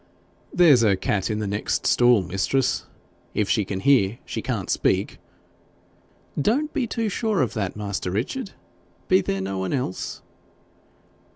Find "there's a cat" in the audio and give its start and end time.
0.51-1.29